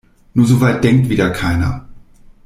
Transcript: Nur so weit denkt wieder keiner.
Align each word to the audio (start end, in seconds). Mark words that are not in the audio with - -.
Nur 0.33 0.47
so 0.47 0.59
weit 0.61 0.83
denkt 0.83 1.09
wieder 1.09 1.29
keiner. 1.29 1.87